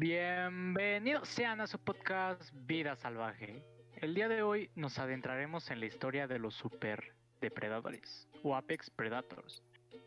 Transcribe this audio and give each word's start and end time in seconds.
Bienvenidos 0.00 1.28
sean 1.28 1.60
a 1.60 1.66
su 1.66 1.78
podcast 1.78 2.40
Vida 2.54 2.96
Salvaje. 2.96 3.62
El 3.96 4.14
día 4.14 4.28
de 4.28 4.40
hoy 4.40 4.70
nos 4.74 4.98
adentraremos 4.98 5.70
en 5.70 5.78
la 5.78 5.84
historia 5.84 6.26
de 6.26 6.38
los 6.38 6.54
super 6.54 7.12
depredadores 7.42 8.26
o 8.42 8.56
Apex 8.56 8.88
Predators. 8.88 9.62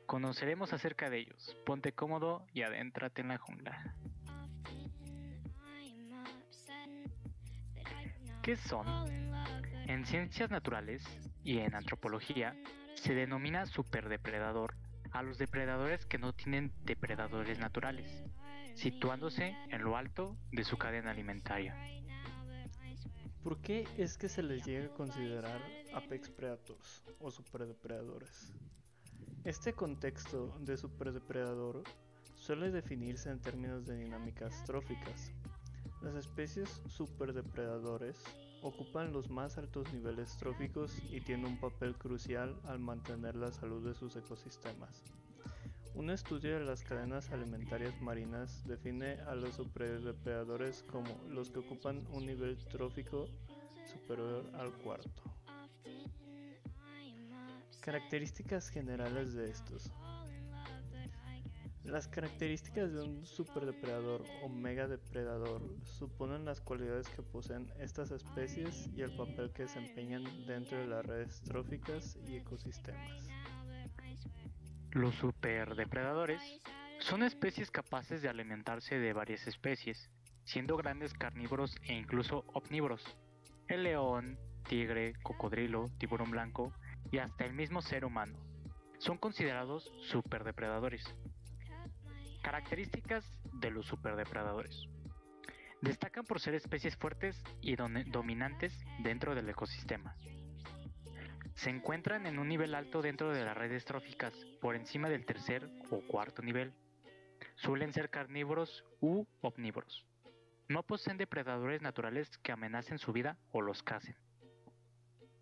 Conoceremos 0.07 0.73
acerca 0.73 1.11
de 1.11 1.19
ellos. 1.19 1.55
Ponte 1.63 1.91
cómodo 1.91 2.43
y 2.53 2.63
adéntrate 2.63 3.21
en 3.21 3.27
la 3.27 3.37
jungla. 3.37 3.93
¿Qué 8.41 8.55
son? 8.55 8.87
En 9.85 10.07
ciencias 10.07 10.49
naturales 10.49 11.03
y 11.43 11.59
en 11.59 11.75
antropología 11.75 12.55
se 12.95 13.13
denomina 13.13 13.67
superdepredador 13.67 14.73
a 15.11 15.21
los 15.21 15.37
depredadores 15.37 16.03
que 16.07 16.17
no 16.17 16.33
tienen 16.33 16.71
depredadores 16.83 17.59
naturales, 17.59 18.23
situándose 18.75 19.55
en 19.69 19.83
lo 19.83 19.97
alto 19.97 20.37
de 20.51 20.63
su 20.63 20.77
cadena 20.77 21.11
alimentaria. 21.11 21.75
¿Por 23.43 23.59
qué 23.59 23.87
es 23.97 24.17
que 24.17 24.29
se 24.29 24.41
les 24.41 24.65
llega 24.65 24.85
a 24.85 24.93
considerar 24.93 25.61
apex 25.93 26.29
predators 26.29 27.03
o 27.19 27.29
superdepredadores? 27.29 28.53
Este 29.43 29.73
contexto 29.73 30.57
de 30.61 30.77
superdepredador 30.77 31.83
suele 32.35 32.71
definirse 32.71 33.29
en 33.29 33.41
términos 33.41 33.85
de 33.85 33.97
dinámicas 33.97 34.63
tróficas. 34.63 35.33
Las 36.01 36.15
especies 36.15 36.81
superdepredadores 36.87 38.23
ocupan 38.61 39.11
los 39.11 39.29
más 39.29 39.57
altos 39.57 39.91
niveles 39.93 40.37
tróficos 40.37 40.97
y 41.11 41.19
tienen 41.19 41.45
un 41.45 41.59
papel 41.59 41.97
crucial 41.97 42.57
al 42.65 42.79
mantener 42.79 43.35
la 43.35 43.51
salud 43.51 43.85
de 43.85 43.93
sus 43.93 44.15
ecosistemas. 44.15 45.03
Un 45.95 46.09
estudio 46.09 46.57
de 46.57 46.65
las 46.65 46.81
cadenas 46.81 47.29
alimentarias 47.31 48.01
marinas 48.01 48.65
define 48.65 49.13
a 49.27 49.35
los 49.35 49.55
superdepredadores 49.55 50.83
como 50.83 51.21
los 51.29 51.51
que 51.51 51.59
ocupan 51.59 52.03
un 52.11 52.25
nivel 52.25 52.57
trófico 52.65 53.27
superior 53.85 54.49
al 54.55 54.73
cuarto. 54.73 55.21
Características 57.81 58.69
generales 58.69 59.33
de 59.33 59.51
estos. 59.51 59.91
Las 61.83 62.07
características 62.07 62.91
de 62.91 63.01
un 63.03 63.25
superdepredador 63.25 64.23
o 64.41 64.49
megadepredador 64.49 65.61
suponen 65.83 66.43
las 66.43 66.59
cualidades 66.59 67.07
que 67.09 67.21
poseen 67.21 67.71
estas 67.79 68.09
especies 68.09 68.89
y 68.95 69.01
el 69.01 69.15
papel 69.15 69.51
que 69.51 69.63
desempeñan 69.63 70.23
dentro 70.47 70.77
de 70.77 70.87
las 70.87 71.05
redes 71.05 71.41
tróficas 71.41 72.17
y 72.27 72.37
ecosistemas. 72.37 73.27
Los 74.93 75.15
superdepredadores 75.15 76.39
son 76.99 77.23
especies 77.23 77.71
capaces 77.71 78.21
de 78.21 78.29
alimentarse 78.29 78.99
de 78.99 79.11
varias 79.11 79.47
especies, 79.47 80.11
siendo 80.43 80.77
grandes 80.77 81.15
carnívoros 81.15 81.75
e 81.81 81.93
incluso 81.93 82.45
omnívoros. 82.53 83.03
El 83.67 83.83
león, 83.83 84.37
tigre, 84.69 85.13
cocodrilo, 85.23 85.87
tiburón 85.97 86.29
blanco 86.29 86.71
y 87.11 87.17
hasta 87.17 87.43
el 87.43 87.53
mismo 87.53 87.81
ser 87.81 88.05
humano 88.05 88.37
son 88.99 89.17
considerados 89.17 89.91
superdepredadores. 90.11 91.03
Características 92.43 93.25
de 93.51 93.71
los 93.71 93.87
superdepredadores. 93.87 94.87
Destacan 95.81 96.23
por 96.23 96.39
ser 96.39 96.53
especies 96.53 96.95
fuertes 96.97 97.35
y 97.61 97.75
dominantes 97.75 98.77
dentro 98.99 99.33
del 99.33 99.49
ecosistema. 99.49 100.15
Se 101.55 101.69
encuentran 101.69 102.25
en 102.25 102.39
un 102.39 102.47
nivel 102.47 102.75
alto 102.75 103.01
dentro 103.01 103.31
de 103.31 103.43
las 103.43 103.55
redes 103.55 103.85
tróficas, 103.85 104.33
por 104.59 104.75
encima 104.75 105.09
del 105.09 105.25
tercer 105.25 105.69
o 105.89 106.01
cuarto 106.01 106.41
nivel. 106.41 106.73
Suelen 107.55 107.93
ser 107.93 108.09
carnívoros 108.09 108.83
u 108.99 109.25
omnívoros. 109.41 110.05
No 110.67 110.83
poseen 110.83 111.17
depredadores 111.17 111.81
naturales 111.81 112.37
que 112.39 112.51
amenacen 112.51 112.97
su 112.97 113.13
vida 113.13 113.37
o 113.51 113.61
los 113.61 113.83
casen. 113.83 114.15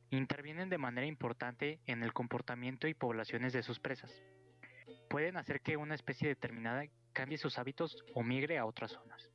Intervienen 0.10 0.70
de 0.70 0.78
manera 0.78 1.08
importante 1.08 1.80
en 1.86 2.04
el 2.04 2.12
comportamiento 2.12 2.88
y 2.88 2.94
poblaciones 2.94 3.54
de 3.54 3.64
sus 3.64 3.80
presas 3.80 4.12
pueden 5.12 5.36
hacer 5.36 5.60
que 5.60 5.76
una 5.76 5.94
especie 5.94 6.30
determinada 6.30 6.86
cambie 7.12 7.38
sus 7.38 7.60
hábitos 7.60 7.98
o 8.14 8.24
migre 8.24 8.58
a 8.58 8.66
otras 8.66 8.92
zonas. 8.92 9.30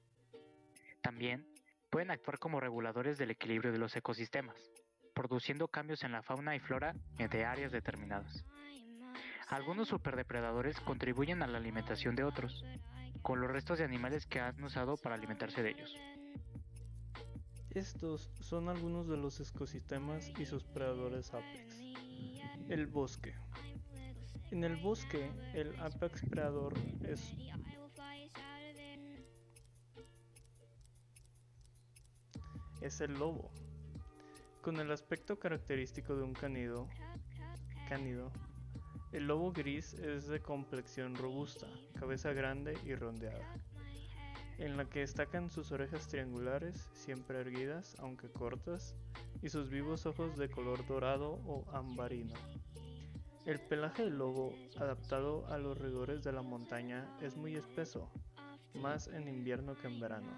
También 1.02 1.46
pueden 1.90 2.10
actuar 2.10 2.38
como 2.38 2.60
reguladores 2.60 3.18
del 3.18 3.30
equilibrio 3.30 3.72
de 3.72 3.78
los 3.78 3.94
ecosistemas, 3.94 4.56
produciendo 5.16 5.66
cambios 5.66 6.04
en 6.04 6.12
la 6.12 6.22
fauna 6.22 6.54
y 6.54 6.60
flora 6.60 6.94
de 7.16 7.44
áreas 7.46 7.72
determinadas. 7.72 8.44
Algunos 9.48 9.88
superdepredadores 9.88 10.78
contribuyen 10.80 11.42
a 11.42 11.46
la 11.46 11.56
alimentación 11.56 12.14
de 12.14 12.22
otros, 12.22 12.62
con 13.22 13.40
los 13.40 13.50
restos 13.50 13.78
de 13.78 13.84
animales 13.84 14.26
que 14.26 14.40
han 14.40 14.62
usado 14.62 14.98
para 14.98 15.14
alimentarse 15.14 15.62
de 15.62 15.70
ellos. 15.70 15.96
Estos 17.70 18.30
son 18.40 18.68
algunos 18.68 19.08
de 19.08 19.16
los 19.16 19.40
ecosistemas 19.40 20.30
y 20.38 20.44
sus 20.44 20.64
predadores 20.64 21.32
apex. 21.32 21.80
El 22.68 22.86
bosque. 22.86 23.34
En 24.50 24.64
el 24.64 24.76
bosque, 24.76 25.32
el 25.54 25.74
apex 25.80 26.20
predador 26.28 26.74
es 27.02 27.34
es 32.82 33.00
el 33.00 33.14
lobo, 33.14 33.50
con 34.66 34.80
el 34.80 34.90
aspecto 34.90 35.38
característico 35.38 36.16
de 36.16 36.24
un 36.24 36.32
cánido. 36.32 36.88
cánido. 37.88 38.32
El 39.12 39.28
lobo 39.28 39.52
gris 39.52 39.94
es 39.94 40.26
de 40.26 40.40
complexión 40.40 41.14
robusta, 41.14 41.68
cabeza 41.96 42.32
grande 42.32 42.76
y 42.84 42.96
rondeada, 42.96 43.46
en 44.58 44.76
la 44.76 44.84
que 44.86 44.98
destacan 44.98 45.50
sus 45.50 45.70
orejas 45.70 46.08
triangulares, 46.08 46.88
siempre 46.94 47.38
erguidas, 47.38 47.94
aunque 48.00 48.28
cortas, 48.28 48.96
y 49.40 49.50
sus 49.50 49.70
vivos 49.70 50.04
ojos 50.04 50.36
de 50.36 50.50
color 50.50 50.84
dorado 50.88 51.40
o 51.46 51.64
ambarino. 51.70 52.34
El 53.44 53.60
pelaje 53.60 54.02
del 54.02 54.18
lobo, 54.18 54.52
adaptado 54.80 55.46
a 55.46 55.58
los 55.58 55.78
rigores 55.78 56.24
de 56.24 56.32
la 56.32 56.42
montaña, 56.42 57.08
es 57.22 57.36
muy 57.36 57.54
espeso, 57.54 58.10
más 58.74 59.06
en 59.06 59.28
invierno 59.28 59.76
que 59.76 59.86
en 59.86 60.00
verano, 60.00 60.36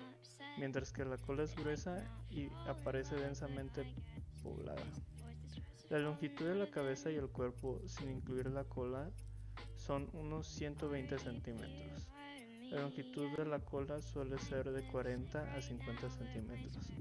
mientras 0.59 0.93
que 0.93 1.05
la 1.05 1.17
cola 1.17 1.45
es 1.45 1.55
gruesa 1.57 2.05
y 2.31 2.49
aparece 2.67 3.17
densamente 3.17 3.85
poblada. 4.43 4.83
La 5.91 5.99
longitud 5.99 6.47
de 6.47 6.55
la 6.55 6.71
cabeza 6.71 7.11
y 7.11 7.17
el 7.17 7.29
cuerpo, 7.29 7.81
sin 7.87 8.11
incluir 8.11 8.47
la 8.51 8.65
cola, 8.65 9.11
son 9.77 10.09
unos 10.13 10.47
120 10.49 11.19
centímetros. 11.19 12.11
La 12.71 12.83
longitud 12.83 13.35
de 13.37 13.47
la 13.47 13.61
cola 13.61 14.01
suele 14.03 14.39
ser 14.39 14.71
de 14.71 14.87
40 14.89 15.55
a 15.55 15.63
50 15.63 16.11
centímetros. 16.11 16.93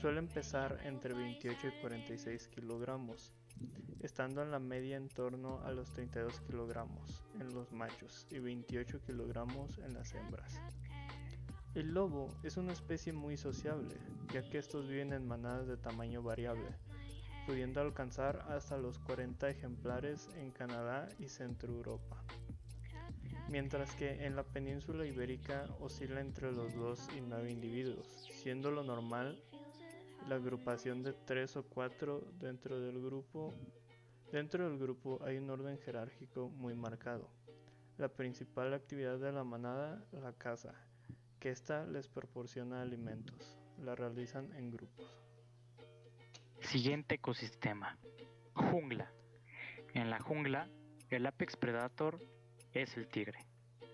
Suelen 0.00 0.28
pesar 0.28 0.78
entre 0.84 1.14
28 1.14 1.68
y 1.68 1.80
46 1.80 2.48
kilogramos 2.48 3.32
estando 4.00 4.42
en 4.42 4.50
la 4.50 4.58
media 4.58 4.96
en 4.96 5.08
torno 5.08 5.60
a 5.64 5.72
los 5.72 5.92
32 5.92 6.40
kilogramos 6.40 7.22
en 7.38 7.54
los 7.54 7.70
machos 7.72 8.26
y 8.30 8.38
28 8.38 9.00
kilogramos 9.02 9.78
en 9.78 9.94
las 9.94 10.14
hembras. 10.14 10.60
El 11.74 11.94
lobo 11.94 12.34
es 12.42 12.56
una 12.56 12.72
especie 12.72 13.12
muy 13.12 13.36
sociable, 13.36 13.94
ya 14.32 14.42
que 14.42 14.58
estos 14.58 14.88
viven 14.88 15.12
en 15.12 15.28
manadas 15.28 15.68
de 15.68 15.76
tamaño 15.76 16.20
variable, 16.20 16.68
pudiendo 17.46 17.80
alcanzar 17.80 18.44
hasta 18.48 18.76
los 18.76 18.98
40 18.98 19.48
ejemplares 19.48 20.28
en 20.36 20.50
Canadá 20.50 21.08
y 21.20 21.28
Centro 21.28 21.72
Europa, 21.72 22.24
mientras 23.48 23.94
que 23.94 24.26
en 24.26 24.34
la 24.34 24.42
península 24.42 25.06
ibérica 25.06 25.66
oscila 25.78 26.20
entre 26.20 26.50
los 26.50 26.74
2 26.74 27.08
y 27.16 27.20
9 27.20 27.52
individuos, 27.52 28.28
siendo 28.42 28.72
lo 28.72 28.82
normal 28.82 29.40
la 30.28 30.36
agrupación 30.36 31.02
de 31.02 31.12
tres 31.12 31.56
o 31.56 31.64
cuatro 31.64 32.24
dentro 32.38 32.80
del 32.80 33.00
grupo. 33.00 33.54
Dentro 34.30 34.68
del 34.68 34.78
grupo 34.78 35.20
hay 35.24 35.38
un 35.38 35.50
orden 35.50 35.78
jerárquico 35.78 36.48
muy 36.48 36.74
marcado. 36.74 37.28
La 37.98 38.08
principal 38.08 38.72
actividad 38.74 39.18
de 39.18 39.32
la 39.32 39.44
manada, 39.44 40.04
la 40.12 40.32
caza, 40.32 40.74
que 41.40 41.50
ésta 41.50 41.86
les 41.86 42.06
proporciona 42.06 42.82
alimentos. 42.82 43.58
La 43.82 43.94
realizan 43.94 44.52
en 44.52 44.70
grupos. 44.70 45.18
Siguiente 46.60 47.14
ecosistema. 47.14 47.96
Jungla. 48.52 49.10
En 49.94 50.10
la 50.10 50.20
jungla, 50.20 50.68
el 51.08 51.26
apex 51.26 51.56
predator 51.56 52.20
es 52.72 52.96
el 52.96 53.08
tigre. 53.08 53.46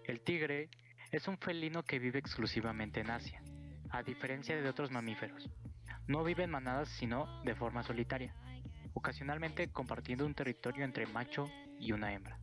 El 0.05 0.21
tigre 0.21 0.69
es 1.13 1.29
un 1.29 1.39
felino 1.39 1.85
que 1.85 2.01
vive 2.01 2.19
exclusivamente 2.19 3.01
en 3.01 3.11
Asia, 3.11 3.41
a 3.91 4.03
diferencia 4.03 4.61
de 4.61 4.69
otros 4.69 4.91
mamíferos. 4.91 5.49
No 6.09 6.25
vive 6.25 6.43
en 6.43 6.51
manadas 6.51 6.89
sino 6.89 7.43
de 7.45 7.55
forma 7.55 7.85
solitaria, 7.85 8.35
ocasionalmente 8.93 9.71
compartiendo 9.71 10.27
un 10.27 10.35
territorio 10.35 10.85
entre 10.85 11.07
macho 11.07 11.49
y 11.79 11.93
una 11.93 12.13
hembra. 12.13 12.41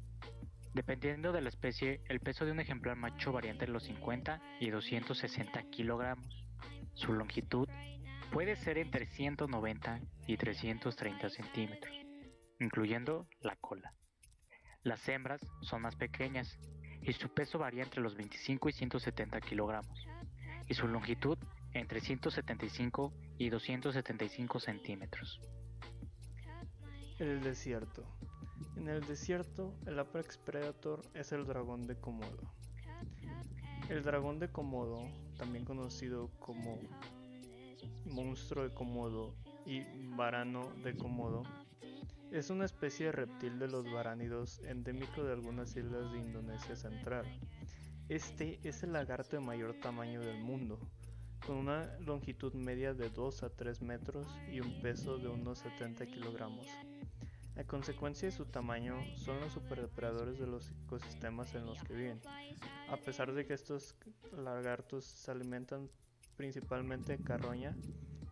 Dependiendo 0.73 1.31
de 1.31 1.41
la 1.41 1.49
especie, 1.49 2.01
el 2.09 2.19
peso 2.19 2.45
de 2.45 2.51
un 2.51 2.59
ejemplar 2.59 2.97
macho 2.97 3.31
varía 3.31 3.51
entre 3.51 3.69
los 3.69 3.83
50 3.83 4.41
y 4.59 4.71
260 4.71 5.61
kilogramos. 5.69 6.47
Su 6.95 7.13
longitud 7.13 7.67
puede 8.31 8.55
ser 8.55 8.79
entre 8.79 9.05
190 9.05 9.99
y 10.25 10.37
330 10.37 11.29
centímetros, 11.29 11.95
incluyendo 12.59 13.27
la 13.41 13.55
cola. 13.57 13.93
Las 14.81 15.07
hembras 15.07 15.41
son 15.61 15.83
más 15.83 15.95
pequeñas 15.95 16.57
y 17.03 17.13
su 17.13 17.29
peso 17.29 17.59
varía 17.59 17.83
entre 17.83 18.01
los 18.01 18.15
25 18.15 18.69
y 18.69 18.73
170 18.73 19.41
kilogramos. 19.41 20.07
y 20.69 20.75
su 20.75 20.87
longitud 20.87 21.37
entre 21.73 21.99
175 21.99 23.13
y 23.37 23.49
275 23.49 24.59
centímetros. 24.61 25.41
El 27.23 27.41
desierto. 27.41 28.03
En 28.75 28.89
el 28.89 28.99
desierto, 29.07 29.73
el 29.85 29.97
Apex 29.97 30.37
Predator 30.39 31.01
es 31.13 31.31
el 31.31 31.45
dragón 31.45 31.87
de 31.87 31.95
Komodo. 31.95 32.51
El 33.87 34.03
dragón 34.03 34.39
de 34.39 34.49
Komodo, 34.49 34.99
también 35.37 35.63
conocido 35.63 36.31
como 36.39 36.81
monstruo 38.03 38.65
de 38.65 38.73
Komodo 38.73 39.33
y 39.65 39.83
varano 40.17 40.69
de 40.83 40.97
Komodo, 40.97 41.43
es 42.29 42.49
una 42.49 42.65
especie 42.65 43.05
de 43.05 43.11
reptil 43.13 43.57
de 43.57 43.69
los 43.69 43.89
varánidos 43.89 44.59
endémico 44.65 45.23
de 45.23 45.31
algunas 45.31 45.77
islas 45.77 46.11
de 46.11 46.19
Indonesia 46.19 46.75
central. 46.75 47.25
Este 48.09 48.59
es 48.65 48.83
el 48.83 48.91
lagarto 48.91 49.37
de 49.37 49.45
mayor 49.45 49.79
tamaño 49.79 50.19
del 50.19 50.43
mundo, 50.43 50.77
con 51.45 51.57
una 51.57 51.97
longitud 51.99 52.53
media 52.53 52.93
de 52.93 53.09
2 53.09 53.43
a 53.43 53.49
3 53.49 53.81
metros 53.81 54.27
y 54.51 54.59
un 54.59 54.81
peso 54.81 55.17
de 55.17 55.27
unos 55.27 55.59
70 55.59 56.05
kilogramos. 56.07 56.67
A 57.55 57.63
consecuencia 57.65 58.27
de 58.27 58.31
su 58.31 58.45
tamaño, 58.45 58.95
son 59.15 59.39
los 59.39 59.53
superdepredadores 59.53 60.39
de 60.39 60.47
los 60.47 60.71
ecosistemas 60.85 61.53
en 61.53 61.65
los 61.65 61.83
que 61.83 61.93
viven. 61.93 62.21
A 62.89 62.97
pesar 62.97 63.31
de 63.33 63.45
que 63.45 63.53
estos 63.53 63.95
lagartos 64.35 65.05
se 65.05 65.31
alimentan 65.31 65.89
principalmente 66.35 67.17
de 67.17 67.23
carroña, 67.23 67.75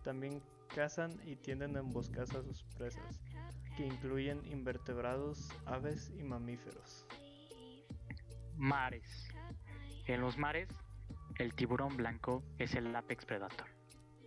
también 0.03 0.41
cazan 0.73 1.11
y 1.25 1.35
tienden 1.35 1.75
a 1.75 1.81
emboscar 1.81 2.23
a 2.23 2.43
sus 2.43 2.63
presas 2.77 3.21
que 3.77 3.85
incluyen 3.85 4.43
invertebrados, 4.51 5.49
aves 5.65 6.11
y 6.17 6.23
mamíferos. 6.23 7.05
Mares. 8.57 9.27
En 10.07 10.21
los 10.21 10.37
mares, 10.37 10.67
el 11.41 11.55
tiburón 11.55 11.97
blanco 11.97 12.43
es 12.59 12.75
el 12.75 12.95
apex 12.95 13.25
predator. 13.25 13.65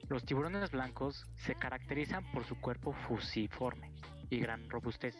Los 0.08 0.25
tiburones 0.25 0.72
blancos 0.72 1.25
se 1.37 1.55
caracterizan 1.55 2.28
por 2.32 2.44
su 2.44 2.61
cuerpo 2.61 2.93
fusiforme 2.93 3.93
y 4.31 4.40
gran 4.40 4.69
robustez, 4.69 5.14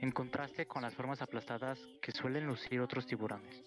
en 0.00 0.12
contraste 0.12 0.66
con 0.66 0.82
las 0.82 0.94
formas 0.94 1.20
aplastadas 1.20 1.80
que 2.00 2.12
suelen 2.12 2.46
lucir 2.46 2.80
otros 2.80 3.04
tiburones. 3.04 3.64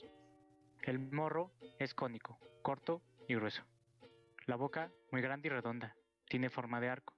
El 0.84 1.00
morro 1.00 1.52
es 1.78 1.94
cónico, 1.94 2.40
corto 2.62 3.02
y 3.28 3.36
grueso. 3.36 3.64
La 4.46 4.56
boca, 4.56 4.90
muy 5.12 5.22
grande 5.22 5.50
y 5.50 5.52
redonda, 5.52 5.94
tiene 6.30 6.50
forma 6.50 6.80
de 6.80 6.88
arco. 6.88 7.16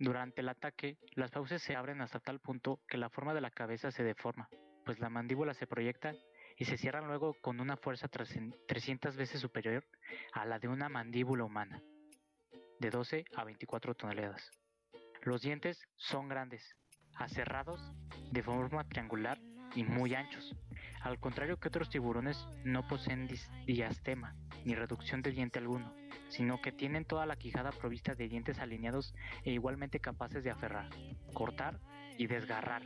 Durante 0.00 0.40
el 0.40 0.48
ataque, 0.48 0.98
las 1.14 1.30
fauces 1.30 1.62
se 1.62 1.76
abren 1.76 2.00
hasta 2.00 2.18
tal 2.18 2.40
punto 2.40 2.80
que 2.88 2.98
la 2.98 3.08
forma 3.08 3.34
de 3.34 3.40
la 3.40 3.52
cabeza 3.52 3.92
se 3.92 4.02
deforma, 4.02 4.48
pues 4.84 4.98
la 4.98 5.10
mandíbula 5.10 5.54
se 5.54 5.68
proyecta 5.68 6.12
y 6.60 6.66
se 6.66 6.76
cierran 6.76 7.06
luego 7.06 7.34
con 7.40 7.58
una 7.58 7.78
fuerza 7.78 8.06
300 8.08 9.16
veces 9.16 9.40
superior 9.40 9.82
a 10.34 10.44
la 10.44 10.58
de 10.58 10.68
una 10.68 10.90
mandíbula 10.90 11.44
humana, 11.44 11.82
de 12.78 12.90
12 12.90 13.24
a 13.34 13.44
24 13.44 13.94
toneladas. 13.94 14.50
Los 15.22 15.40
dientes 15.40 15.88
son 15.96 16.28
grandes, 16.28 16.76
aserrados, 17.16 17.80
de 18.30 18.42
forma 18.42 18.84
triangular 18.84 19.40
y 19.74 19.84
muy 19.84 20.14
anchos. 20.14 20.54
Al 21.00 21.18
contrario 21.18 21.58
que 21.58 21.68
otros 21.68 21.88
tiburones, 21.88 22.36
no 22.62 22.86
poseen 22.86 23.26
diastema 23.66 24.36
ni 24.66 24.74
reducción 24.74 25.22
de 25.22 25.30
diente 25.30 25.58
alguno 25.58 25.94
sino 26.30 26.60
que 26.60 26.70
tienen 26.70 27.04
toda 27.04 27.26
la 27.26 27.36
quijada 27.36 27.72
provista 27.72 28.14
de 28.14 28.28
dientes 28.28 28.60
alineados 28.60 29.14
e 29.44 29.50
igualmente 29.50 29.98
capaces 29.98 30.44
de 30.44 30.50
aferrar, 30.50 30.88
cortar 31.34 31.80
y 32.18 32.28
desgarrar. 32.28 32.82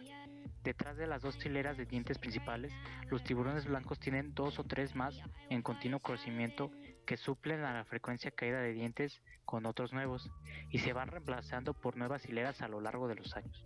Detrás 0.65 0.97
de 0.97 1.07
las 1.07 1.21
dos 1.21 1.45
hileras 1.45 1.77
de 1.77 1.85
dientes 1.85 2.19
principales, 2.19 2.73
los 3.11 3.23
tiburones 3.23 3.67
blancos 3.67 4.01
tienen 4.01 4.35
dos 4.35 4.59
o 4.59 4.65
tres 4.65 4.95
más 4.95 5.15
en 5.51 5.61
continuo 5.61 6.01
crecimiento 6.01 6.71
que 7.05 7.19
suplen 7.19 7.63
a 7.65 7.75
la 7.75 7.85
frecuencia 7.85 8.31
caída 8.31 8.61
de 8.61 8.73
dientes 8.73 9.21
con 9.45 9.67
otros 9.67 9.93
nuevos 9.93 10.31
y 10.71 10.79
se 10.79 10.95
van 10.95 11.09
reemplazando 11.09 11.75
por 11.75 11.99
nuevas 11.99 12.25
hileras 12.27 12.63
a 12.63 12.69
lo 12.69 12.81
largo 12.81 13.09
de 13.09 13.15
los 13.17 13.37
años. 13.37 13.63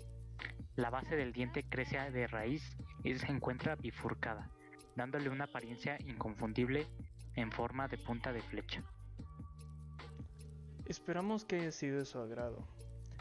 La 0.74 0.90
base 0.90 1.14
del 1.14 1.32
diente 1.32 1.62
crece 1.62 2.10
de 2.10 2.26
raíz 2.26 2.76
y 3.04 3.14
se 3.14 3.30
encuentra 3.30 3.76
bifurcada, 3.76 4.50
dándole 4.96 5.30
una 5.30 5.44
apariencia 5.44 5.98
inconfundible 6.00 6.88
en 7.36 7.52
forma 7.52 7.86
de 7.86 7.98
punta 7.98 8.32
de 8.32 8.42
flecha. 8.42 8.82
Esperamos 10.86 11.44
que 11.44 11.60
haya 11.60 11.70
sido 11.70 11.98
de 12.00 12.06
su 12.06 12.18
agrado 12.18 12.66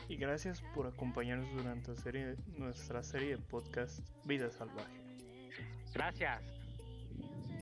y 0.07 0.15
gracias 0.15 0.61
por 0.73 0.87
acompañarnos 0.87 1.51
durante 1.53 1.91
nuestra 2.57 3.03
serie 3.03 3.29
de 3.29 3.37
podcast 3.37 3.99
Vida 4.25 4.49
Salvaje. 4.51 5.01
Gracias. 5.93 6.56